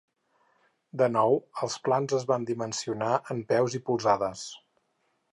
[1.01, 1.35] De nou,
[1.67, 4.47] els plans es van dimensionar en peus i polzades.